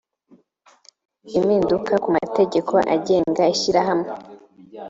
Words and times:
impinduka 1.37 1.93
ku 2.03 2.09
mategeko 2.17 2.73
agenga 2.95 3.43
ishyirahamwe 3.53 4.09